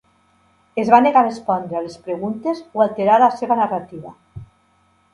Es 0.83 0.89
va 0.93 0.99
negar 1.07 1.21
a 1.25 1.27
respondre 1.27 1.79
a 1.81 1.85
les 1.89 1.99
preguntes 2.09 2.65
o 2.79 2.85
alterar 2.89 3.23
la 3.27 3.31
seva 3.39 3.63
narrativa. 3.65 4.19